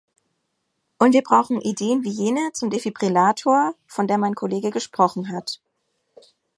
Und 0.97 1.13
wir 1.13 1.21
brauchen 1.21 1.61
Ideen 1.61 2.03
wie 2.03 2.09
jene 2.09 2.53
zum 2.53 2.71
Defibrillator, 2.71 3.75
von 3.85 4.07
der 4.07 4.17
mein 4.17 4.33
Kollege 4.33 4.71
gesprochen 4.71 5.31
hat. 5.31 5.61